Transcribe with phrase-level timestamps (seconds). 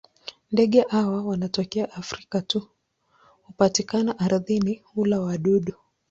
[0.51, 2.65] Ndege hawa wanatokea Afrika tu na
[3.41, 5.73] hupatikana ardhini; hula wadudu.